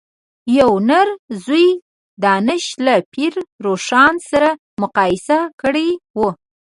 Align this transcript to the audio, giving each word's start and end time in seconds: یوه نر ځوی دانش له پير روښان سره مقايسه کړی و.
یوه 0.57 0.77
نر 0.89 1.07
ځوی 1.45 1.67
دانش 2.23 2.63
له 2.85 2.95
پير 3.13 3.33
روښان 3.65 4.15
سره 4.29 4.49
مقايسه 4.81 5.37
کړی 5.61 5.89
و. 6.17 6.19